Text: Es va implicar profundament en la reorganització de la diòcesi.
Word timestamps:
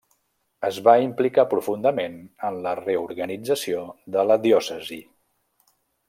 Es 0.69 0.77
va 0.87 0.93
implicar 1.01 1.43
profundament 1.51 2.15
en 2.49 2.57
la 2.67 2.73
reorganització 2.79 3.83
de 4.17 4.23
la 4.31 4.39
diòcesi. 4.47 4.99